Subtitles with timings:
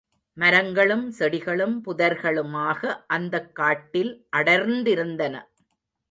[0.37, 5.35] மரங்களும் செடிகளும் புதர்களுமாக அந்தக் காட்டில் அடர்ந்திருந்தன.